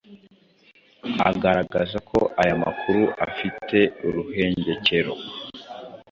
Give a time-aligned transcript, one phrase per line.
[1.29, 3.77] agaragaza ko aya makuru afite
[4.07, 5.13] uruhengekero